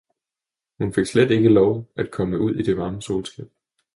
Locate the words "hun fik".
0.77-1.05